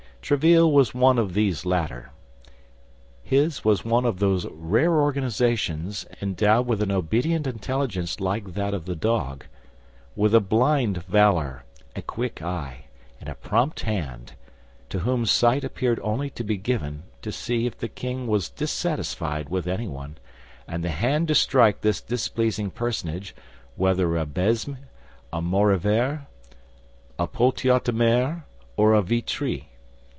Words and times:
Tréville 0.23 0.71
was 0.71 0.93
one 0.93 1.17
of 1.17 1.33
these 1.33 1.65
latter. 1.65 2.11
His 3.23 3.65
was 3.65 3.83
one 3.83 4.05
of 4.05 4.19
those 4.19 4.45
rare 4.51 4.93
organizations, 5.01 6.05
endowed 6.21 6.67
with 6.67 6.81
an 6.83 6.91
obedient 6.91 7.47
intelligence 7.47 8.19
like 8.19 8.53
that 8.53 8.75
of 8.75 8.85
the 8.85 8.95
dog; 8.95 9.47
with 10.15 10.35
a 10.35 10.39
blind 10.39 11.03
valor, 11.05 11.65
a 11.95 12.03
quick 12.03 12.39
eye, 12.39 12.85
and 13.19 13.29
a 13.29 13.33
prompt 13.35 13.79
hand; 13.81 14.33
to 14.89 14.99
whom 14.99 15.25
sight 15.25 15.63
appeared 15.63 15.99
only 16.03 16.29
to 16.29 16.43
be 16.43 16.55
given 16.55 17.01
to 17.23 17.31
see 17.31 17.65
if 17.65 17.79
the 17.79 17.89
king 17.89 18.27
were 18.27 18.39
dissatisfied 18.55 19.49
with 19.49 19.65
anyone, 19.67 20.19
and 20.67 20.83
the 20.83 20.89
hand 20.91 21.27
to 21.29 21.35
strike 21.35 21.81
this 21.81 21.99
displeasing 21.99 22.69
personage, 22.69 23.35
whether 23.75 24.15
a 24.15 24.27
Besme, 24.27 24.77
a 25.33 25.41
Maurevers, 25.41 26.19
a 27.17 27.25
Poltiot 27.27 27.83
de 27.85 27.91
Méré, 27.91 28.43
or 28.77 28.93
a 28.93 29.01
Vitry. 29.01 29.67